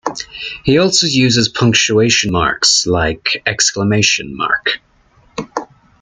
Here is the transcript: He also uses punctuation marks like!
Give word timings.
He 0.63 0.79
also 0.79 1.05
uses 1.05 1.47
punctuation 1.47 2.31
marks 2.31 2.87
like! 2.87 3.43